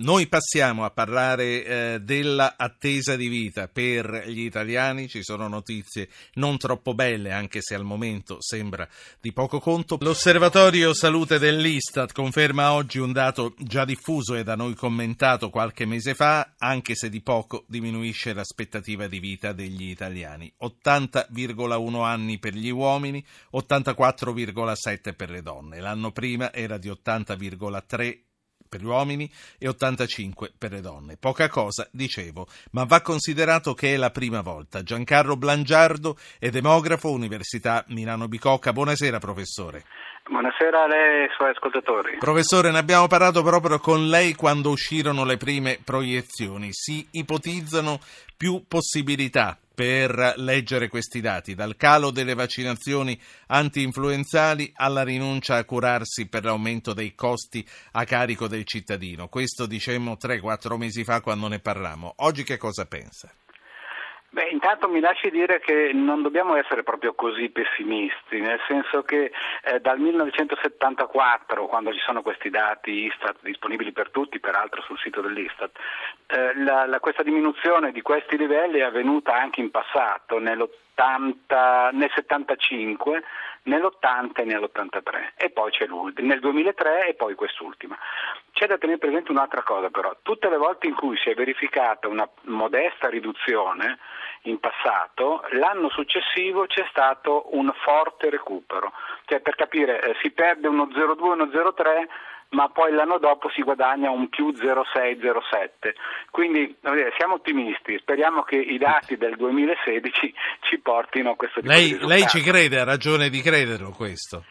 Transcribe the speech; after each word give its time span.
Noi 0.00 0.28
passiamo 0.28 0.86
a 0.86 0.90
parlare 0.90 1.44
eh, 1.62 2.00
dell'attesa 2.00 3.16
di 3.16 3.28
vita 3.28 3.68
per 3.68 4.24
gli 4.28 4.40
italiani, 4.40 5.08
ci 5.08 5.22
sono 5.22 5.46
notizie 5.46 6.08
non 6.34 6.56
troppo 6.56 6.94
belle 6.94 7.32
anche 7.32 7.60
se 7.60 7.74
al 7.74 7.84
momento 7.84 8.38
sembra 8.40 8.88
di 9.20 9.30
poco 9.34 9.60
conto. 9.60 9.98
L'osservatorio 10.00 10.94
salute 10.94 11.38
dell'Istat 11.38 12.12
conferma 12.12 12.72
oggi 12.72 12.98
un 12.98 13.12
dato 13.12 13.54
già 13.58 13.84
diffuso 13.84 14.36
e 14.36 14.42
da 14.42 14.54
noi 14.54 14.74
commentato 14.74 15.50
qualche 15.50 15.84
mese 15.84 16.14
fa, 16.14 16.54
anche 16.56 16.94
se 16.94 17.10
di 17.10 17.20
poco 17.20 17.64
diminuisce 17.68 18.32
l'aspettativa 18.32 19.06
di 19.06 19.18
vita 19.18 19.52
degli 19.52 19.90
italiani. 19.90 20.50
80,1 20.62 22.02
anni 22.02 22.38
per 22.38 22.54
gli 22.54 22.70
uomini, 22.70 23.22
84,7 23.52 25.14
per 25.14 25.28
le 25.28 25.42
donne. 25.42 25.78
L'anno 25.78 26.10
prima 26.10 26.54
era 26.54 26.78
di 26.78 26.88
80,3 26.88 28.28
per 28.70 28.80
gli 28.80 28.86
uomini 28.86 29.28
e 29.58 29.68
85 29.68 30.52
per 30.56 30.70
le 30.70 30.80
donne. 30.80 31.16
Poca 31.18 31.48
cosa, 31.48 31.88
dicevo, 31.90 32.46
ma 32.70 32.84
va 32.84 33.02
considerato 33.02 33.74
che 33.74 33.94
è 33.94 33.96
la 33.96 34.10
prima 34.10 34.40
volta. 34.40 34.84
Giancarlo 34.84 35.36
Blangiardo 35.36 36.16
è 36.38 36.50
demografo, 36.50 37.10
Università 37.10 37.84
Milano 37.88 38.28
Bicocca. 38.28 38.72
Buonasera 38.72 39.18
professore. 39.18 39.84
Buonasera 40.30 40.84
a 40.84 40.86
lei 40.86 41.18
e 41.18 41.22
ai 41.22 41.28
suoi 41.34 41.50
ascoltatori. 41.50 42.18
Professore, 42.18 42.70
ne 42.70 42.78
abbiamo 42.78 43.08
parlato 43.08 43.42
proprio 43.42 43.80
con 43.80 44.08
lei 44.08 44.34
quando 44.34 44.70
uscirono 44.70 45.24
le 45.24 45.36
prime 45.36 45.80
proiezioni. 45.84 46.68
Si 46.70 47.04
ipotizzano 47.10 47.98
più 48.36 48.62
possibilità 48.68 49.58
per 49.80 50.34
leggere 50.36 50.88
questi 50.88 51.22
dati, 51.22 51.54
dal 51.54 51.74
calo 51.74 52.10
delle 52.10 52.34
vaccinazioni 52.34 53.18
anti-influenzali 53.46 54.70
alla 54.74 55.02
rinuncia 55.02 55.56
a 55.56 55.64
curarsi 55.64 56.26
per 56.26 56.44
l'aumento 56.44 56.92
dei 56.92 57.14
costi 57.14 57.66
a 57.92 58.04
carico 58.04 58.46
del 58.46 58.66
cittadino. 58.66 59.28
Questo 59.28 59.64
dicemmo 59.64 60.18
3-4 60.20 60.76
mesi 60.76 61.02
fa 61.02 61.22
quando 61.22 61.48
ne 61.48 61.60
parlammo. 61.60 62.12
Oggi 62.16 62.42
che 62.42 62.58
cosa 62.58 62.84
pensa? 62.84 63.32
Beh, 64.32 64.46
intanto 64.50 64.88
mi 64.88 65.00
lasci 65.00 65.28
dire 65.28 65.58
che 65.58 65.90
non 65.92 66.22
dobbiamo 66.22 66.54
essere 66.54 66.84
proprio 66.84 67.14
così 67.14 67.50
pessimisti, 67.50 68.38
nel 68.38 68.60
senso 68.68 69.02
che 69.02 69.32
eh, 69.64 69.80
dal 69.80 69.98
1974, 69.98 71.66
quando 71.66 71.92
ci 71.92 71.98
sono 71.98 72.22
questi 72.22 72.48
dati 72.48 73.06
Istat 73.06 73.38
disponibili 73.40 73.90
per 73.90 74.10
tutti, 74.10 74.38
peraltro 74.38 74.82
sul 74.82 75.00
sito 75.00 75.20
dell'Istat, 75.20 75.76
eh, 76.28 76.62
la, 76.62 76.86
la, 76.86 77.00
questa 77.00 77.24
diminuzione 77.24 77.90
di 77.90 78.02
questi 78.02 78.36
livelli 78.36 78.78
è 78.78 78.82
avvenuta 78.82 79.34
anche 79.34 79.60
in 79.60 79.72
passato, 79.72 80.38
nel 80.38 80.68
75, 82.14 83.24
nell'80 83.62 84.30
e 84.34 84.44
nell'83 84.44 85.32
e 85.36 85.50
poi 85.50 85.72
c'è 85.72 85.86
l'ultimo, 85.86 86.28
nel 86.28 86.38
2003 86.38 87.08
e 87.08 87.14
poi 87.14 87.34
quest'ultima. 87.34 87.98
C'è 88.52 88.66
da 88.66 88.78
tenere 88.78 88.98
presente 88.98 89.32
un'altra 89.32 89.62
cosa 89.62 89.90
però, 89.90 90.16
tutte 90.22 90.48
le 90.48 90.56
volte 90.56 90.86
in 90.86 90.94
cui 90.94 91.16
si 91.16 91.30
è 91.30 91.34
verificata 91.34 92.06
una 92.06 92.28
modesta 92.42 93.08
riduzione 93.08 93.98
in 94.42 94.58
passato, 94.58 95.42
l'anno 95.50 95.90
successivo 95.90 96.66
c'è 96.66 96.86
stato 96.90 97.54
un 97.56 97.70
forte 97.84 98.30
recupero, 98.30 98.92
cioè 99.26 99.40
per 99.40 99.54
capire 99.54 100.00
eh, 100.00 100.16
si 100.22 100.30
perde 100.30 100.68
uno 100.68 100.86
0,2, 100.86 101.22
uno 101.22 101.44
0,3 101.44 102.06
ma 102.50 102.68
poi 102.68 102.92
l'anno 102.92 103.18
dopo 103.18 103.48
si 103.50 103.62
guadagna 103.62 104.10
un 104.10 104.28
più 104.28 104.48
0,6-0,7. 104.48 105.92
Quindi 106.30 106.76
siamo 107.16 107.34
ottimisti, 107.34 107.96
speriamo 107.98 108.42
che 108.42 108.56
i 108.56 108.78
dati 108.78 109.16
del 109.16 109.36
2016 109.36 110.34
ci 110.60 110.78
portino 110.80 111.30
a 111.30 111.36
questo 111.36 111.60
tipo 111.60 111.72
lei, 111.72 111.96
di 111.96 112.06
Lei 112.06 112.26
ci 112.26 112.40
crede, 112.42 112.80
ha 112.80 112.84
ragione 112.84 113.28
di 113.28 113.40
crederlo 113.40 113.90
questo? 113.90 114.44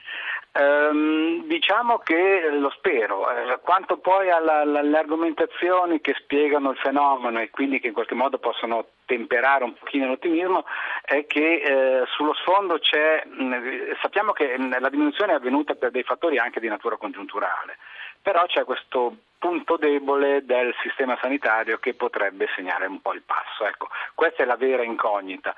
Ehm, 0.52 1.46
diciamo 1.46 2.00
che 2.00 2.50
lo 2.52 2.70
spero, 2.72 3.30
eh, 3.30 3.39
quanto 3.62 3.98
poi 3.98 4.30
alle 4.30 4.98
argomentazioni 4.98 6.02
che 6.02 6.16
spiegano 6.20 6.72
il 6.72 6.78
fenomeno 6.78 7.40
e 7.40 7.50
quindi 7.50 7.80
che 7.80 7.88
in 7.88 7.94
qualche 7.94 8.16
modo 8.16 8.38
possono 8.38 8.86
temperare 9.06 9.64
un 9.64 9.74
pochino 9.74 10.08
l'ottimismo 10.08 10.66
è 11.04 11.26
che 11.26 11.62
eh, 11.62 12.04
sullo 12.08 12.34
sfondo 12.36 12.78
c'è, 12.80 13.24
mh, 13.26 13.98
sappiamo 14.02 14.34
che 14.34 14.58
mh, 14.58 14.80
la 14.80 14.90
diminuzione 14.90 15.32
è 15.32 15.36
avvenuta 15.36 15.76
per 15.76 15.92
dei 15.92 16.04
fattori 16.04 16.38
anche 16.38 16.60
di 16.60 16.68
natura 16.68 16.98
congiunturale, 16.98 17.78
però 18.22 18.46
c'è 18.46 18.64
questo 18.66 19.16
punto 19.40 19.78
debole 19.78 20.46
del 20.46 20.76
sistema 20.84 21.18
sanitario 21.22 21.80
che 21.80 21.94
potrebbe 21.94 22.48
segnare 22.56 22.86
un 22.86 23.02
po' 23.02 23.14
il 23.14 23.24
passo. 23.24 23.66
Ecco, 23.66 23.88
questa 24.14 24.44
è 24.44 24.46
la 24.46 24.58
vera 24.58 24.84
incognita. 24.84 25.56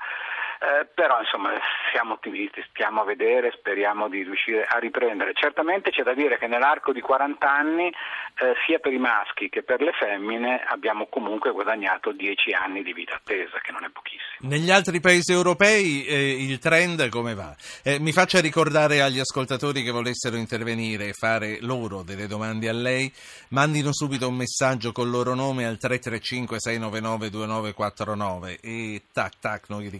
Eh, 0.62 0.86
però 0.94 1.18
insomma 1.18 1.50
siamo 1.90 2.12
ottimisti, 2.12 2.64
stiamo 2.70 3.00
a 3.00 3.04
vedere, 3.04 3.52
speriamo 3.58 4.08
di 4.08 4.22
riuscire 4.22 4.62
a 4.62 4.78
riprendere. 4.78 5.32
Certamente 5.34 5.90
c'è 5.90 6.04
da 6.04 6.14
dire 6.14 6.38
che 6.38 6.46
nell'arco 6.46 6.92
di 6.92 7.00
40 7.00 7.50
anni 7.50 7.88
eh, 7.88 8.54
sia 8.64 8.78
per 8.78 8.92
i 8.92 8.98
maschi 8.98 9.48
che 9.48 9.64
per 9.64 9.80
le 9.80 9.90
femmine 9.90 10.62
abbiamo 10.64 11.06
comunque 11.06 11.50
guadagnato 11.50 12.12
10 12.12 12.52
anni 12.52 12.84
di 12.84 12.92
vita 12.92 13.16
attesa, 13.16 13.58
che 13.60 13.72
non 13.72 13.82
è 13.82 13.88
pochissimo. 13.88 14.48
Negli 14.48 14.70
altri 14.70 15.00
paesi 15.00 15.32
europei 15.32 16.04
eh, 16.06 16.44
il 16.44 16.60
trend 16.60 17.08
come 17.08 17.34
va? 17.34 17.52
Eh, 17.82 17.98
mi 17.98 18.12
faccia 18.12 18.40
ricordare 18.40 19.02
agli 19.02 19.18
ascoltatori 19.18 19.82
che 19.82 19.90
volessero 19.90 20.36
intervenire 20.36 21.08
e 21.08 21.12
fare 21.12 21.58
loro 21.60 22.04
delle 22.04 22.28
domande 22.28 22.68
a 22.68 22.72
lei, 22.72 23.12
mandino 23.48 23.92
subito 23.92 24.28
un 24.28 24.36
messaggio 24.36 24.92
con 24.92 25.06
il 25.06 25.10
loro 25.10 25.34
nome 25.34 25.66
al 25.66 25.76
335 25.76 26.60
699 26.60 27.30
2949 27.30 28.58
e 28.62 29.02
tac 29.12 29.40
tac 29.40 29.68
noi 29.68 29.90
li 29.90 29.98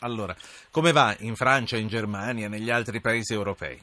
Allora, 0.00 0.34
come 0.70 0.92
va 0.92 1.14
in 1.20 1.36
Francia, 1.36 1.76
in 1.76 1.88
Germania, 1.88 2.48
negli 2.48 2.70
altri 2.70 3.00
paesi 3.00 3.32
europei? 3.34 3.78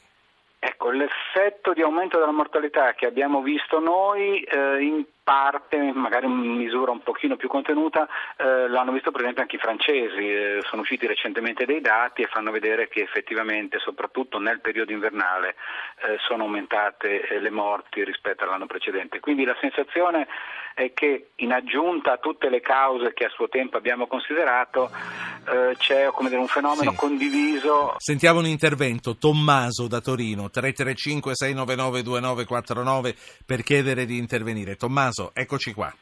Ecco, 0.61 0.89
l'effetto 0.91 1.71
di 1.71 1.81
aumento 1.81 2.19
della 2.19 2.31
mortalità 2.31 2.93
che 2.93 3.05
abbiamo 3.05 3.41
visto 3.41 3.79
noi 3.79 4.41
eh, 4.41 4.81
in 4.81 5.05
parte, 5.23 5.77
magari 5.93 6.25
in 6.25 6.33
misura 6.33 6.91
un 6.91 7.03
pochino 7.03 7.37
più 7.37 7.47
contenuta, 7.47 8.07
eh, 8.35 8.67
l'hanno 8.67 8.91
visto 8.91 9.11
per 9.11 9.21
esempio 9.21 9.43
anche 9.43 9.57
i 9.57 9.59
francesi, 9.59 10.27
eh, 10.27 10.59
sono 10.63 10.81
usciti 10.81 11.05
recentemente 11.05 11.65
dei 11.65 11.81
dati 11.81 12.23
e 12.23 12.27
fanno 12.27 12.49
vedere 12.51 12.87
che 12.87 13.01
effettivamente, 13.01 13.77
soprattutto 13.79 14.39
nel 14.39 14.59
periodo 14.59 14.91
invernale, 14.91 15.55
eh, 16.01 16.17
sono 16.27 16.43
aumentate 16.43 17.27
eh, 17.27 17.39
le 17.39 17.51
morti 17.51 18.03
rispetto 18.03 18.43
all'anno 18.43 18.65
precedente. 18.65 19.19
Quindi 19.19 19.45
la 19.45 19.55
sensazione 19.61 20.27
è 20.73 20.93
che 20.93 21.29
in 21.35 21.53
aggiunta 21.53 22.13
a 22.13 22.17
tutte 22.17 22.49
le 22.49 22.61
cause 22.61 23.13
che 23.13 23.25
a 23.25 23.29
suo 23.29 23.49
tempo 23.49 23.77
abbiamo 23.77 24.07
considerato, 24.07 24.89
eh, 25.49 25.75
c'è 25.77 26.09
dire, 26.21 26.35
un 26.37 26.47
fenomeno 26.47 26.91
sì. 26.91 26.97
condiviso. 26.97 27.95
Sentiamo 27.97 28.39
un 28.39 28.45
intervento, 28.45 29.17
Tommaso 29.17 29.87
da 29.87 29.99
Torino, 29.99 30.49
335 30.49 31.35
699 31.35 32.01
2949 32.03 33.15
per 33.45 33.63
chiedere 33.63 34.05
di 34.05 34.17
intervenire. 34.17 34.75
Tommaso, 34.75 35.31
eccoci 35.33 35.73
qua. 35.73 35.93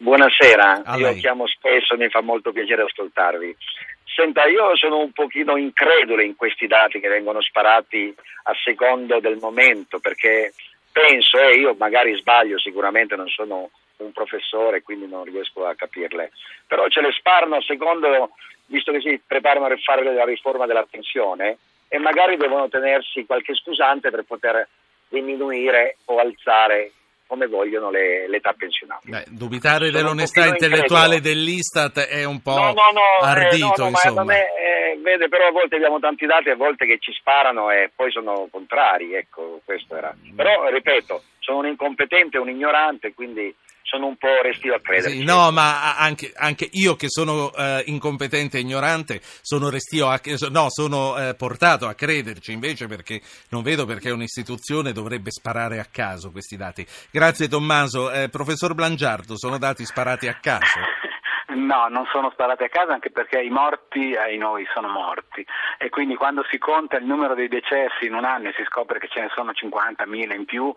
Buonasera, 0.00 0.82
A 0.84 0.96
io 0.96 1.06
lei. 1.06 1.18
chiamo 1.18 1.46
spesso, 1.46 1.96
mi 1.96 2.08
fa 2.08 2.20
molto 2.20 2.52
piacere 2.52 2.82
ascoltarvi. 2.82 3.56
Senta, 4.04 4.46
io 4.46 4.76
sono 4.76 4.98
un 4.98 5.12
pochino 5.12 5.56
incredulo 5.56 6.22
in 6.22 6.36
questi 6.36 6.66
dati 6.66 7.00
che 7.00 7.08
vengono 7.08 7.40
sparati 7.40 8.14
a 8.44 8.52
secondo 8.64 9.20
del 9.20 9.38
momento, 9.40 9.98
perché 9.98 10.52
penso, 10.92 11.38
e 11.38 11.58
io 11.58 11.74
magari 11.78 12.16
sbaglio, 12.16 12.58
sicuramente 12.58 13.16
non 13.16 13.28
sono 13.28 13.70
un 13.98 14.12
professore, 14.12 14.82
quindi 14.82 15.06
non 15.06 15.24
riesco 15.24 15.66
a 15.66 15.74
capirle, 15.74 16.30
però 16.66 16.88
ce 16.88 17.00
le 17.00 17.12
sparano 17.12 17.56
a 17.56 17.62
secondo, 17.62 18.30
visto 18.68 18.92
che 18.92 19.00
si 19.00 19.20
preparano 19.26 19.66
a 19.66 19.76
fare 19.82 20.02
la 20.04 20.24
riforma 20.24 20.66
della 20.66 20.86
pensione, 20.88 21.58
e 21.88 21.98
magari 21.98 22.36
devono 22.36 22.68
tenersi 22.68 23.24
qualche 23.24 23.54
scusante 23.54 24.10
per 24.10 24.24
poter 24.24 24.68
diminuire 25.08 25.96
o 26.06 26.18
alzare 26.18 26.92
come 27.26 27.46
vogliono 27.46 27.90
le, 27.90 28.26
l'età 28.26 28.54
pensionabile. 28.56 29.18
Beh, 29.18 29.24
dubitare 29.36 29.86
Sono 29.86 29.98
dell'onestà 29.98 30.46
intellettuale 30.46 31.16
incredulo. 31.16 31.44
dell'Istat 31.44 31.98
è 32.00 32.24
un 32.24 32.40
po' 32.40 32.54
no, 32.54 32.72
no, 32.72 32.90
no, 32.92 33.26
ardito, 33.26 33.74
eh, 33.74 33.84
no, 33.84 33.88
insomma. 33.88 34.24
Me, 34.24 34.46
eh, 34.54 34.98
vede, 34.98 35.28
però 35.28 35.48
a 35.48 35.50
volte 35.50 35.76
abbiamo 35.76 35.98
tanti 35.98 36.24
dati, 36.24 36.48
a 36.48 36.56
volte 36.56 36.86
che 36.86 36.98
ci 36.98 37.12
sparano 37.12 37.70
e 37.70 37.90
poi 37.94 38.10
sono 38.10 38.48
contrari, 38.50 39.14
ecco, 39.14 39.60
questo 39.62 39.94
era. 39.94 40.14
Però, 40.34 40.68
ripeto, 40.68 41.22
sono 41.38 41.58
un 41.58 41.66
incompetente, 41.66 42.38
un 42.38 42.48
ignorante, 42.48 43.12
quindi 43.12 43.54
sono 43.88 44.06
un 44.06 44.16
po' 44.16 44.42
restio 44.42 44.74
a 44.74 44.80
credere. 44.80 45.14
Sì, 45.14 45.24
no, 45.24 45.50
ma 45.50 45.96
anche, 45.96 46.32
anche, 46.36 46.68
io 46.72 46.94
che 46.94 47.08
sono 47.08 47.54
eh, 47.54 47.82
incompetente 47.86 48.58
e 48.58 48.60
ignorante 48.60 49.20
sono 49.40 49.70
restio 49.70 50.08
a, 50.08 50.20
no, 50.50 50.66
sono 50.68 51.16
eh, 51.16 51.34
portato 51.34 51.86
a 51.86 51.94
crederci 51.94 52.52
invece 52.52 52.86
perché 52.86 53.22
non 53.48 53.62
vedo 53.62 53.86
perché 53.86 54.10
un'istituzione 54.10 54.92
dovrebbe 54.92 55.30
sparare 55.30 55.78
a 55.78 55.86
caso 55.90 56.30
questi 56.30 56.56
dati. 56.56 56.86
Grazie 57.10 57.48
Tommaso. 57.48 58.10
Eh, 58.10 58.28
professor 58.28 58.74
Blangiardo, 58.74 59.38
sono 59.38 59.56
dati 59.56 59.86
sparati 59.86 60.28
a 60.28 60.38
caso? 60.38 60.80
No, 61.50 61.88
non 61.88 62.04
sono 62.12 62.28
sparati 62.30 62.64
a 62.64 62.68
casa 62.68 62.92
anche 62.92 63.10
perché 63.10 63.40
i 63.40 63.48
morti 63.48 64.14
ai 64.14 64.36
noi 64.36 64.66
sono 64.74 64.88
morti. 64.88 65.46
E 65.78 65.88
quindi 65.88 66.14
quando 66.14 66.44
si 66.50 66.58
conta 66.58 66.98
il 66.98 67.06
numero 67.06 67.34
dei 67.34 67.48
decessi 67.48 68.04
in 68.04 68.12
un 68.12 68.24
anno 68.24 68.48
e 68.48 68.52
si 68.54 68.64
scopre 68.64 68.98
che 68.98 69.08
ce 69.08 69.20
ne 69.20 69.30
sono 69.34 69.52
50.000 69.52 70.34
in 70.34 70.44
più, 70.44 70.74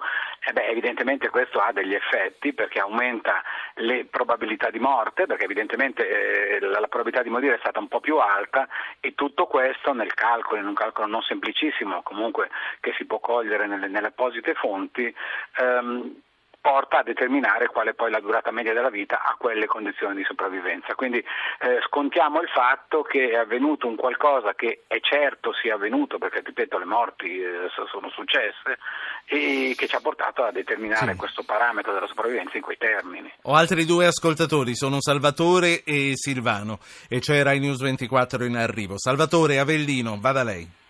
eh 0.47 0.53
beh, 0.53 0.67
evidentemente 0.67 1.27
questo 1.27 1.59
ha 1.59 1.73
degli 1.73 1.93
effetti 1.93 2.53
perché 2.53 2.79
aumenta 2.79 3.43
le 3.75 4.05
probabilità 4.05 4.69
di 4.69 4.79
morte, 4.79 5.25
perché 5.25 5.43
evidentemente 5.43 6.07
eh, 6.07 6.59
la, 6.61 6.79
la, 6.79 6.87
probabilità 6.87 7.21
di 7.21 7.29
morire 7.29 7.55
è 7.55 7.59
stata 7.59 7.79
un 7.79 7.89
po' 7.89 7.99
più 7.99 8.15
alta 8.17 8.65
e 9.01 9.13
tutto 9.13 9.47
questo 9.47 9.91
nel 9.91 10.13
calcolo, 10.13 10.61
in 10.61 10.67
un 10.67 10.73
calcolo 10.73 11.05
non 11.07 11.21
semplicissimo, 11.21 12.01
comunque 12.01 12.49
che 12.79 12.93
si 12.95 13.03
può 13.03 13.19
cogliere 13.19 13.67
nelle, 13.67 13.89
nelle 13.89 14.07
apposite 14.07 14.53
fonti, 14.53 15.13
ehm, 15.57 16.15
porta 16.61 16.99
a 16.99 17.03
determinare 17.03 17.67
qual 17.67 17.87
è 17.87 17.93
poi 17.93 18.11
la 18.11 18.19
durata 18.19 18.51
media 18.51 18.73
della 18.73 18.91
vita 18.91 19.23
a 19.23 19.35
quelle 19.37 19.65
condizioni 19.65 20.15
di 20.15 20.23
sopravvivenza. 20.23 20.93
Quindi 20.93 21.17
eh, 21.17 21.79
scontiamo 21.87 22.39
il 22.39 22.47
fatto 22.49 23.01
che 23.01 23.31
è 23.31 23.35
avvenuto 23.35 23.87
un 23.87 23.95
qualcosa 23.95 24.53
che 24.53 24.83
è 24.87 24.99
certo 25.01 25.51
sia 25.53 25.75
avvenuto, 25.75 26.19
perché 26.19 26.41
ripeto 26.45 26.77
le 26.77 26.85
morti 26.85 27.41
eh, 27.41 27.67
sono 27.91 28.09
successe, 28.09 28.77
e 29.25 29.73
che 29.75 29.87
ci 29.87 29.95
ha 29.95 30.01
portato 30.01 30.43
a 30.43 30.51
determinare 30.51 31.11
sì. 31.11 31.17
questo 31.17 31.43
parametro 31.43 31.93
della 31.93 32.07
sopravvivenza 32.07 32.57
in 32.57 32.63
quei 32.63 32.77
termini. 32.77 33.31
Ho 33.43 33.55
altri 33.55 33.85
due 33.85 34.05
ascoltatori, 34.05 34.75
sono 34.75 35.01
Salvatore 35.01 35.83
e 35.83 36.11
Silvano, 36.13 36.77
e 37.09 37.19
c'è 37.19 37.41
Rai 37.41 37.59
News 37.59 37.81
24 37.81 38.43
in 38.43 38.55
arrivo. 38.55 38.99
Salvatore 38.99 39.57
Avellino, 39.57 40.17
vada 40.19 40.43
lei. 40.43 40.80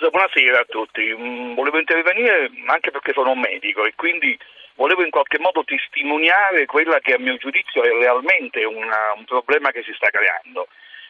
Buonasera 0.00 0.60
a 0.60 0.64
tutti, 0.64 1.02
mm, 1.02 1.54
volevo 1.54 1.78
intervenire 1.80 2.48
anche 2.66 2.92
perché 2.92 3.12
sono 3.12 3.32
un 3.32 3.40
medico 3.40 3.84
e 3.84 3.94
quindi 3.96 4.38
volevo 4.76 5.02
in 5.02 5.10
qualche 5.10 5.40
modo 5.40 5.64
testimoniare 5.64 6.66
quella 6.66 7.00
che 7.00 7.14
a 7.14 7.18
mio 7.18 7.36
giudizio 7.36 7.82
è 7.82 7.90
realmente 7.90 8.64
una, 8.64 9.14
un 9.16 9.24
problema 9.24 9.72
che 9.72 9.82
si 9.82 9.92
sta 9.94 10.08
creando. 10.10 10.68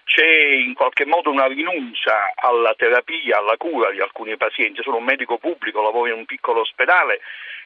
C'è 0.08 0.24
in 0.64 0.72
qualche 0.72 1.04
modo 1.04 1.30
una 1.30 1.46
rinuncia 1.46 2.32
alla 2.34 2.72
terapia, 2.74 3.38
alla 3.38 3.56
cura 3.58 3.90
di 3.90 4.00
alcuni 4.00 4.36
pazienti. 4.38 4.80
Sono 4.82 4.96
un 4.96 5.04
medico 5.04 5.36
pubblico, 5.36 5.82
lavoro 5.82 6.08
in 6.08 6.16
un 6.16 6.24
piccolo 6.24 6.60
ospedale 6.60 7.20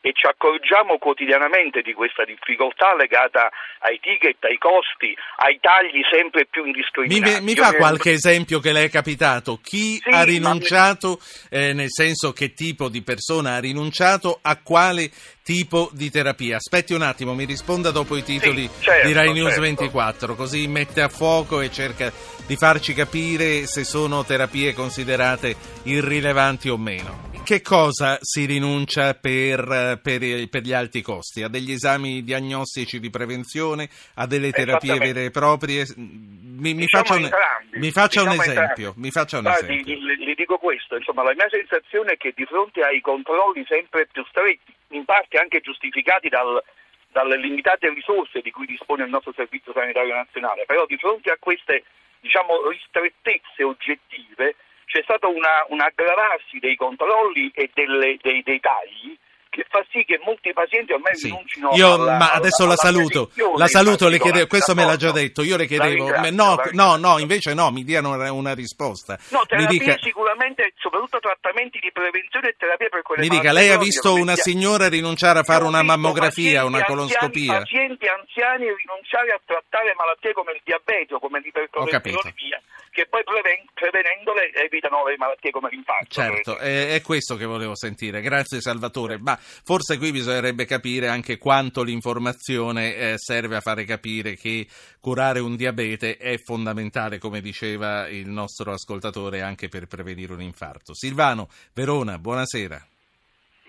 e 0.05 0.11
ci 0.13 0.27
accorgiamo 0.27 0.99
quotidianamente 0.99 1.81
di 1.81 1.93
questa 1.93 2.25
difficoltà 2.25 2.97
legata 2.97 3.49
ai 3.79 4.01
ticket, 4.01 4.43
ai 4.45 4.59
costi, 4.59 5.17
ai 5.37 5.61
tagli 5.61 6.03
sempre 6.11 6.47
più 6.47 6.65
indiscriminati. 6.65 7.39
Mi, 7.39 7.53
mi 7.53 7.55
fa 7.55 7.73
qualche 7.75 8.11
esempio 8.11 8.59
che 8.59 8.73
le 8.73 8.85
è 8.85 8.91
capitato? 8.91 9.61
Chi 9.63 10.01
sì, 10.03 10.11
ha 10.11 10.25
rinunciato, 10.25 11.21
ma... 11.51 11.59
eh, 11.59 11.73
nel 11.73 11.91
senso 11.91 12.33
che 12.33 12.53
tipo 12.53 12.89
di 12.89 13.03
persona 13.03 13.55
ha 13.55 13.61
rinunciato 13.61 14.41
a 14.43 14.61
quale 14.61 15.09
tipo 15.43 15.91
di 15.93 16.11
terapia? 16.11 16.57
Aspetti 16.57 16.95
un 16.95 17.03
attimo, 17.03 17.35
mi 17.35 17.45
risponda 17.45 17.91
dopo 17.91 18.17
i 18.17 18.23
titoli 18.23 18.69
sì, 18.73 18.85
certo, 18.85 19.07
di 19.07 19.13
Rai 19.13 19.33
News 19.33 19.49
certo. 19.49 19.61
24, 19.63 20.35
così 20.35 20.67
mette 20.67 21.03
a 21.03 21.09
fuoco 21.09 21.61
e 21.61 21.71
cerca 21.71 22.13
di 22.47 22.57
farci 22.57 22.95
capire 22.95 23.67
se 23.67 23.85
sono 23.85 24.25
terapie 24.25 24.73
considerate 24.75 25.55
irrilevanti 25.85 26.69
o 26.69 26.77
meno 26.77 27.31
che 27.45 27.61
cosa 27.61 28.19
si 28.21 28.45
rinuncia 28.45 29.15
per, 29.15 30.01
per, 30.03 30.49
per, 30.49 30.63
gli 30.63 30.73
alti 30.73 31.03
costi? 31.03 31.43
A 31.43 31.49
degli 31.49 31.73
esami 31.73 32.23
diagnostici 32.23 33.01
di 33.01 33.11
prevenzione, 33.11 33.89
a 34.15 34.27
delle 34.27 34.53
terapie 34.53 34.97
vere 34.97 35.25
e 35.27 35.31
proprie? 35.31 35.85
Mi, 35.97 36.75
mi 36.75 36.87
faccia, 36.87 37.15
un, 37.15 37.29
mi 37.73 37.91
faccia 37.91 38.23
un, 38.23 38.29
esempio. 38.29 38.95
Mi 38.97 39.11
faccia 39.11 39.39
un 39.39 39.49
esempio. 39.49 39.99
Le, 39.99 40.35
dico 40.35 40.59
questo, 40.59 40.97
insomma, 40.97 41.23
la 41.23 41.35
mia 41.35 41.49
sensazione 41.49 42.13
è 42.13 42.17
che 42.17 42.33
di 42.35 42.45
fronte 42.45 42.81
ai 42.81 43.01
controlli 43.01 43.65
sempre 43.69 44.09
più 44.11 44.25
stretti, 44.29 44.73
in 44.93 45.05
parte 45.05 45.39
anche 45.39 45.61
giustificati 45.61 46.29
dal, 46.29 46.63
dalle 47.11 47.37
limitate 47.37 47.93
risorse 47.93 48.41
di 48.41 48.51
cui 48.51 48.67
dispone 48.67 49.05
il 49.05 49.11
nostro 49.11 49.33
Servizio 49.33 49.73
Sanitario 49.73 50.15
Nazionale, 50.15 50.65
però 50.67 50.87
di 50.87 50.97
fronte 50.97 51.31
a 51.31 51.37
queste 51.39 51.85
diciamo, 52.21 52.69
ristrettezze 52.69 53.63
oggettive 53.63 54.57
c'è 54.87 55.03
stato 55.03 55.31
un 55.31 55.81
aggravarsi 55.81 56.59
dei 56.59 56.77
controlli 56.77 57.51
e 57.55 57.71
delle, 57.73 58.19
dei, 58.21 58.43
dei 58.43 58.61
tagli 58.61 59.17
che 59.53 59.67
fa 59.69 59.85
sì 59.91 60.03
che 60.05 60.19
molti 60.25 60.51
pazienti 60.55 60.95
ormai 60.95 61.15
sì. 61.15 61.27
rinuncino 61.27 61.73
io, 61.75 61.93
alla, 61.93 62.17
ma 62.17 62.33
adesso 62.33 62.63
alla, 62.63 62.73
la 62.73 62.77
saluto, 62.77 63.31
la 63.59 63.67
saluto, 63.67 64.09
le 64.09 64.19
chiedevo, 64.19 64.47
questo 64.47 64.75
me 64.75 64.87
l'ha 64.87 64.97
già 64.97 65.13
detto, 65.13 65.43
io 65.43 65.59
le 65.59 65.67
chiedevo, 65.67 66.09
no, 66.31 66.57
no, 66.73 66.97
no, 66.97 67.19
invece 67.19 67.53
no, 67.53 67.71
mi 67.71 67.85
diano 67.85 68.15
una, 68.15 68.33
una 68.33 68.55
risposta. 68.55 69.19
No, 69.29 69.45
terapie 69.47 69.69
mi 69.69 69.79
dica, 69.79 69.99
sicuramente, 70.01 70.73
soprattutto 70.79 71.21
trattamenti 71.21 71.79
di 71.81 71.93
prevenzione 71.93 72.49
e 72.49 72.55
terapia 72.57 72.89
per 72.89 73.03
quelle 73.03 73.21
Mi 73.21 73.29
dica, 73.29 73.53
lei 73.53 73.69
ha 73.69 73.77
visto 73.77 74.15
una 74.15 74.37
signora 74.37 74.89
rinunciare 74.89 75.41
a 75.41 75.43
fare 75.43 75.65
una 75.65 75.83
mammografia, 75.83 76.65
una 76.65 76.83
coloscopia? 76.85 77.59
Pazienti 77.59 78.07
anziani 78.09 78.73
rinunciare 78.73 79.33
a 79.33 79.41
trattare 79.45 79.93
malattie 79.95 80.33
come 80.33 80.53
il 80.53 80.63
diabete 80.65 81.13
o 81.13 81.19
come 81.19 81.41
l'ipercolesterolemia 81.41 82.63
che 82.93 83.07
poi 83.09 83.23
prevenendole 83.25 84.53
evitano 84.53 85.07
le 85.07 85.17
malattie 85.17 85.51
come 85.51 85.71
l'infarto. 85.71 86.09
Certo, 86.09 86.59
è, 86.59 86.93
è, 86.93 87.01
questo 87.01 87.37
che 87.37 87.47
volevo 87.47 87.75
sentire. 87.75 88.21
Grazie 88.21 88.61
Salvatore. 88.61 89.17
Ma 89.19 89.37
forse 89.43 89.99
qui 89.99 90.11
bisognerebbe 90.11 90.65
capire 90.65 91.09
anche 91.09 91.39
quanto 91.39 91.83
l'informazione 91.83 92.95
eh, 92.95 93.15
serve 93.17 93.57
a 93.57 93.61
fare 93.61 93.85
capire 93.85 94.37
che 94.37 94.67
curare 95.01 95.41
un 95.41 95.57
diabete 95.57 96.17
è 96.17 96.39
fondamentale, 96.39 97.19
come 97.19 97.41
diceva 97.41 98.09
il 98.09 98.29
nostro 98.29 98.73
ascoltatore, 98.73 99.43
anche 99.43 99.69
per 99.69 99.87
prevenire 99.87 100.33
un 100.33 100.43
infarto. 100.43 100.95
Silvano, 100.95 101.49
Verona, 101.75 102.19
buonasera. 102.19 102.87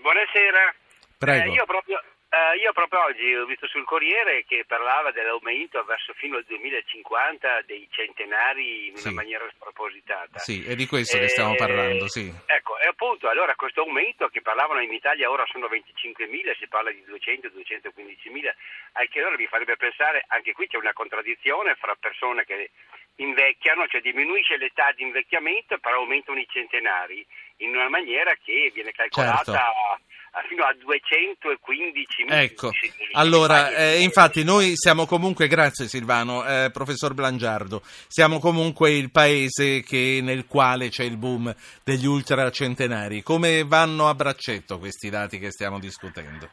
Buonasera. 0.00 0.74
Prego. 1.18 1.52
Eh, 1.52 1.54
io 1.54 1.64
proprio 1.64 1.98
Uh, 2.34 2.58
io 2.58 2.72
proprio 2.72 3.04
oggi 3.04 3.32
ho 3.32 3.46
visto 3.46 3.68
sul 3.68 3.84
Corriere 3.84 4.42
che 4.42 4.64
parlava 4.66 5.12
dell'aumento 5.12 5.84
verso 5.84 6.12
fino 6.14 6.36
al 6.36 6.42
2050 6.42 7.62
dei 7.62 7.86
centenari 7.92 8.88
in 8.88 8.96
sì. 8.96 9.06
una 9.06 9.22
maniera 9.22 9.46
spropositata. 9.54 10.40
Sì, 10.40 10.66
è 10.66 10.74
di 10.74 10.84
questo 10.86 11.16
eh, 11.16 11.20
che 11.20 11.28
stiamo 11.28 11.54
parlando, 11.54 12.08
sì. 12.08 12.26
Ecco, 12.46 12.76
e 12.80 12.88
appunto, 12.88 13.28
allora 13.28 13.54
questo 13.54 13.82
aumento 13.82 14.26
che 14.26 14.42
parlavano 14.42 14.80
in 14.80 14.92
Italia 14.92 15.30
ora 15.30 15.44
sono 15.46 15.68
25.000, 15.68 16.58
si 16.58 16.66
parla 16.66 16.90
di 16.90 17.04
200-215.000, 17.06 18.50
al 18.94 19.08
che 19.08 19.20
allora 19.20 19.36
mi 19.36 19.46
farebbe 19.46 19.76
pensare, 19.76 20.24
anche 20.26 20.54
qui 20.54 20.66
c'è 20.66 20.76
una 20.76 20.92
contraddizione 20.92 21.76
fra 21.76 21.94
persone 21.94 22.44
che 22.44 22.70
invecchiano, 23.14 23.86
cioè 23.86 24.00
diminuisce 24.00 24.56
l'età 24.56 24.90
di 24.90 25.04
invecchiamento, 25.04 25.78
però 25.78 25.98
aumentano 25.98 26.40
i 26.40 26.48
centenari 26.50 27.24
in 27.58 27.76
una 27.76 27.88
maniera 27.88 28.34
che 28.42 28.72
viene 28.74 28.90
calcolata... 28.90 29.44
Certo 29.44 30.12
fino 30.48 30.64
a 30.64 30.74
215 30.78 32.22
mila. 32.24 32.42
Ecco, 32.42 32.70
allora, 33.12 33.70
eh, 33.70 34.00
infatti 34.02 34.44
noi 34.44 34.72
siamo 34.74 35.06
comunque, 35.06 35.46
grazie 35.46 35.86
Silvano, 35.86 36.44
eh, 36.44 36.70
professor 36.72 37.14
Blangiardo, 37.14 37.82
siamo 38.08 38.38
comunque 38.38 38.92
il 38.92 39.10
paese 39.10 39.82
che, 39.82 40.20
nel 40.22 40.46
quale 40.46 40.88
c'è 40.88 41.04
il 41.04 41.16
boom 41.16 41.54
degli 41.82 42.06
ultracentenari. 42.06 43.22
Come 43.22 43.64
vanno 43.64 44.08
a 44.08 44.14
braccetto 44.14 44.78
questi 44.78 45.10
dati 45.10 45.38
che 45.38 45.50
stiamo 45.50 45.78
discutendo? 45.78 46.48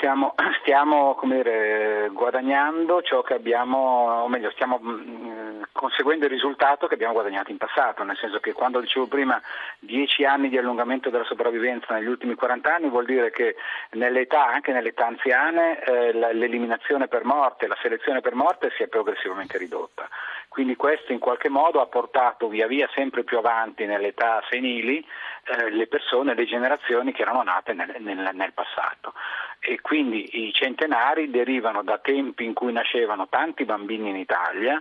stiamo, 0.00 0.34
stiamo 0.62 1.18
dire, 1.22 2.10
guadagnando 2.12 3.02
ciò 3.02 3.22
che 3.22 3.34
abbiamo, 3.34 4.22
o 4.24 4.28
meglio, 4.28 4.50
stiamo 4.50 4.80
mm, 4.82 5.39
conseguendo 5.72 6.24
il 6.24 6.30
risultato 6.30 6.86
che 6.86 6.94
abbiamo 6.94 7.14
guadagnato 7.14 7.50
in 7.50 7.56
passato, 7.56 8.02
nel 8.02 8.16
senso 8.16 8.40
che 8.40 8.52
quando 8.52 8.80
dicevo 8.80 9.06
prima 9.06 9.40
10 9.80 10.24
anni 10.24 10.48
di 10.48 10.58
allungamento 10.58 11.10
della 11.10 11.24
sopravvivenza 11.24 11.94
negli 11.94 12.06
ultimi 12.06 12.34
40 12.34 12.74
anni 12.74 12.88
vuol 12.88 13.04
dire 13.04 13.30
che 13.30 13.56
nell'età, 13.92 14.46
anche 14.46 14.72
nelle 14.72 14.90
età 14.90 15.06
anziane, 15.06 15.82
eh, 15.82 16.12
l'eliminazione 16.12 17.08
per 17.08 17.24
morte, 17.24 17.66
la 17.66 17.78
selezione 17.80 18.20
per 18.20 18.34
morte 18.34 18.72
si 18.76 18.82
è 18.82 18.88
progressivamente 18.88 19.58
ridotta. 19.58 20.08
Quindi 20.48 20.74
questo 20.74 21.12
in 21.12 21.20
qualche 21.20 21.48
modo 21.48 21.80
ha 21.80 21.86
portato 21.86 22.48
via 22.48 22.66
via 22.66 22.88
sempre 22.92 23.22
più 23.22 23.38
avanti 23.38 23.86
nelle 23.86 24.08
età 24.08 24.42
senili 24.50 24.98
eh, 25.44 25.70
le 25.70 25.86
persone, 25.86 26.34
le 26.34 26.44
generazioni 26.44 27.12
che 27.12 27.22
erano 27.22 27.42
nate 27.42 27.72
nel, 27.72 27.94
nel, 27.98 28.30
nel 28.32 28.52
passato 28.52 29.14
e 29.60 29.80
quindi 29.82 30.46
i 30.46 30.52
centenari 30.54 31.30
derivano 31.30 31.82
da 31.82 31.98
tempi 31.98 32.44
in 32.44 32.54
cui 32.54 32.72
nascevano 32.72 33.28
tanti 33.28 33.66
bambini 33.66 34.08
in 34.08 34.16
Italia 34.16 34.80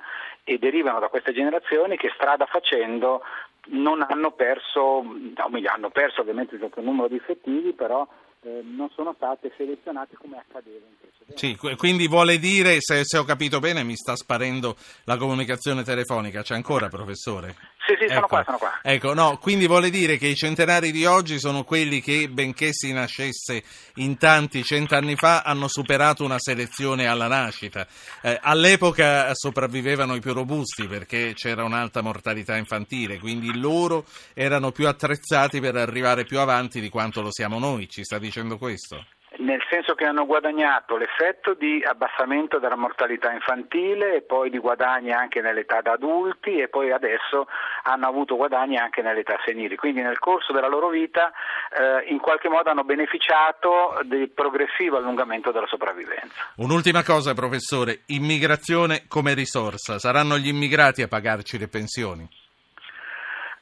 e 0.50 0.58
derivano 0.58 1.00
da 1.00 1.10
queste 1.10 1.32
generazioni 1.32 1.96
che 1.96 2.10
strada 2.16 2.48
facendo 2.48 3.22
non 3.68 4.02
hanno 4.02 4.32
perso, 4.32 4.80
o 4.80 5.50
meglio 5.50 5.70
hanno 5.72 5.92
perso 5.92 6.22
ovviamente 6.22 6.56
un 6.56 6.62
certo 6.62 6.82
numero 6.82 7.08
di 7.08 7.18
effettivi, 7.18 7.74
però 7.74 8.08
eh, 8.42 8.62
non 8.64 8.90
sono 8.96 9.14
state 9.16 9.52
selezionate 9.56 10.16
come 10.16 10.38
accadeva 10.40 10.88
in 10.88 10.96
precedenza. 11.00 11.38
Sì, 11.38 11.76
quindi 11.76 12.08
vuole 12.08 12.40
dire, 12.40 12.78
se, 12.80 13.04
se, 13.04 13.20
ho 13.20 13.24
capito 13.26 13.60
bene, 13.60 13.84
mi 13.84 13.96
sta 13.96 14.16
sparendo 14.16 14.76
la 15.04 15.18
comunicazione 15.18 15.84
telefonica, 15.84 16.42
c'è 16.42 16.56
ancora 16.56 16.88
professore? 16.88 17.56
Sì, 17.86 17.96
sì, 17.98 18.08
sono 18.08 18.20
ecco, 18.20 18.28
qua, 18.28 18.44
sono 18.44 18.58
qua. 18.58 18.80
Ecco, 18.84 19.14
no, 19.14 19.38
quindi 19.38 19.66
vuole 19.66 19.90
dire 19.90 20.18
che 20.18 20.28
i 20.28 20.36
centenari 20.36 20.92
di 20.92 21.06
oggi 21.06 21.40
sono 21.40 21.64
quelli 21.64 22.02
che, 22.02 22.30
benché 22.30 22.70
si 22.72 22.92
nascesse 22.92 23.64
in 23.96 24.18
tanti 24.18 24.64
cent'anni 24.64 25.16
fa, 25.16 25.42
hanno 25.42 25.68
superato 25.68 26.24
una 26.24 26.40
selezione 26.40 27.08
alla 27.08 27.28
nascita. 27.28 27.88
Eh, 28.22 28.38
all'epoca 28.42 29.34
sopravvivevano 29.34 30.16
i 30.16 30.20
più 30.20 30.34
robusti 30.34 30.88
perché 30.88 31.34
c'era 31.36 31.64
un'alta 31.64 32.02
mortalità 32.02 32.58
infantile, 32.58 33.18
quindi 33.18 33.58
loro 33.58 34.06
erano 34.34 34.72
più 34.72 34.88
attrezzati 34.88 35.60
per 35.60 35.76
arrivare 35.76 36.26
più 36.26 36.40
avanti 36.40 36.82
di 36.82 36.90
quanto 36.90 37.22
lo 37.22 37.32
siamo 37.32 37.60
noi, 37.60 37.88
ci 37.90 38.04
sta 38.04 38.20
dicendo 38.20 38.58
questo? 38.58 39.04
Nel 39.40 39.62
senso 39.70 39.96
che 39.96 40.06
hanno 40.06 40.26
guadagnato 40.26 40.98
l'effetto 40.98 41.54
di 41.54 41.84
abbassamento 41.86 42.60
della 42.60 42.76
mortalità 42.76 43.32
infantile 43.32 44.16
e 44.16 44.22
poi 44.22 44.50
di 44.50 44.58
guadagni 44.58 45.12
anche 45.12 45.42
nell'età 45.42 45.82
da 45.82 45.94
adulti 45.94 46.60
e 46.60 46.68
poi 46.68 46.92
adesso 46.92 47.48
hanno 47.84 48.08
avuto 48.08 48.36
guadagni 48.36 48.78
anche 48.78 49.02
nell'età 49.02 49.38
senile. 49.46 49.76
Quindi 49.76 50.02
nel 50.02 50.20
corso 50.20 50.52
della 50.52 50.68
loro 50.68 50.90
vita 50.90 51.32
eh, 51.72 52.12
in 52.12 52.20
qualche 52.20 52.50
modo 52.50 52.70
hanno 52.70 52.84
beneficiato 52.84 54.00
del 54.04 54.30
progressivo 54.30 54.98
allungamento 54.98 55.52
della 55.52 55.68
sopravvivenza. 55.68 56.52
Un'ultima 56.58 57.04
cosa 57.04 57.34
professore, 57.34 58.02
immigrazione 58.08 59.06
come 59.08 59.34
risorsa, 59.34 60.00
saranno 60.00 60.38
gli 60.38 60.48
immigrati 60.48 61.02
a 61.02 61.08
pagarci 61.08 61.58
le 61.58 61.68
pensioni? 61.68 62.39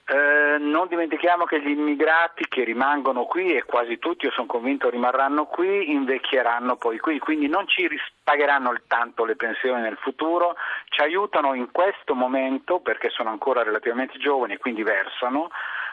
Eh, 0.10 0.58
non 0.60 0.88
dimentichiamo 0.88 1.44
che 1.44 1.62
gli 1.62 1.72
immigrati 1.72 2.48
che 2.48 2.64
rimangono 2.64 3.26
qui 3.26 3.54
e 3.54 3.66
quasi 3.66 4.00
tutti, 4.00 4.24
io 4.24 4.32
sono 4.32 4.48
convinto, 4.48 4.90
rimarranno 4.90 5.48
qui, 5.48 5.92
invecchieranno 5.92 6.78
poi 6.78 6.98
qui, 6.98 7.20
quindi 7.20 7.50
non 7.50 7.68
ci 7.68 7.90
pagheranno 8.24 8.74
tanto 8.88 9.26
le 9.26 9.36
pensioni 9.36 9.82
nel 9.82 9.98
futuro, 9.98 10.56
ci 10.86 11.02
aiutano 11.02 11.56
in 11.56 11.72
questo 11.72 12.16
momento 12.16 12.80
perché 12.80 13.10
sono 13.10 13.32
ancora 13.32 13.64
relativamente 13.64 14.18
giovani 14.18 14.54
e 14.54 14.60
quindi 14.60 14.82
versano 14.82 15.50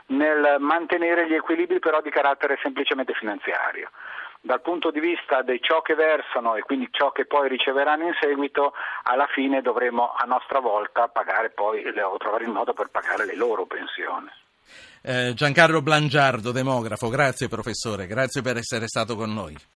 nel 0.06 0.58
mantenere 0.60 1.26
gli 1.26 1.34
equilibri 1.34 1.80
però 1.80 2.00
di 2.00 2.10
carattere 2.10 2.56
semplicemente 2.62 3.14
finanziario 3.14 3.90
dal 4.44 4.60
punto 4.60 4.90
di 4.90 5.00
vista 5.00 5.40
di 5.40 5.58
ciò 5.62 5.80
che 5.80 5.94
versano 5.94 6.54
e 6.54 6.60
quindi 6.60 6.88
ciò 6.90 7.12
che 7.12 7.24
poi 7.24 7.48
riceveranno 7.48 8.04
in 8.04 8.12
seguito, 8.20 8.74
alla 9.04 9.26
fine 9.26 9.62
dovremo 9.62 10.12
a 10.12 10.24
nostra 10.26 10.60
volta 10.60 11.08
pagare 11.08 11.48
poi 11.48 11.82
o 11.86 12.16
trovare 12.18 12.44
il 12.44 12.50
modo 12.50 12.74
per 12.74 12.88
pagare 12.90 13.24
le 13.24 13.36
loro 13.36 13.64
pensioni. 13.64 14.28
Eh, 15.02 15.32
Giancarlo 15.34 15.80
Blangiardo, 15.80 16.52
demografo, 16.52 17.08
grazie 17.08 17.48
professore, 17.48 18.06
grazie 18.06 18.42
per 18.42 18.58
essere 18.58 18.86
stato 18.86 19.16
con 19.16 19.32
noi. 19.32 19.56